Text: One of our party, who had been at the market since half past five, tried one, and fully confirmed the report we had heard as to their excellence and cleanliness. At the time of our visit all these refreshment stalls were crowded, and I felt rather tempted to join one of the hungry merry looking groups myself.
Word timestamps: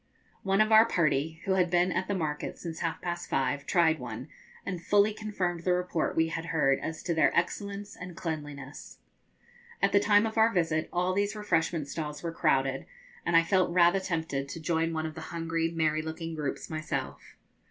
One 0.41 0.61
of 0.61 0.71
our 0.71 0.87
party, 0.87 1.43
who 1.45 1.51
had 1.51 1.69
been 1.69 1.91
at 1.91 2.07
the 2.07 2.15
market 2.15 2.57
since 2.57 2.79
half 2.79 3.03
past 3.03 3.29
five, 3.29 3.67
tried 3.67 3.99
one, 3.99 4.29
and 4.65 4.81
fully 4.83 5.13
confirmed 5.13 5.61
the 5.63 5.73
report 5.73 6.15
we 6.15 6.29
had 6.29 6.45
heard 6.45 6.79
as 6.79 7.03
to 7.03 7.13
their 7.13 7.31
excellence 7.37 7.95
and 7.95 8.17
cleanliness. 8.17 8.97
At 9.79 9.91
the 9.91 9.99
time 9.99 10.25
of 10.25 10.39
our 10.39 10.51
visit 10.51 10.89
all 10.91 11.13
these 11.13 11.35
refreshment 11.35 11.87
stalls 11.87 12.23
were 12.23 12.31
crowded, 12.33 12.87
and 13.27 13.37
I 13.37 13.43
felt 13.43 13.69
rather 13.75 13.99
tempted 13.99 14.49
to 14.49 14.59
join 14.59 14.91
one 14.91 15.05
of 15.05 15.13
the 15.13 15.21
hungry 15.29 15.69
merry 15.69 16.01
looking 16.01 16.33
groups 16.33 16.67
myself. 16.67 17.35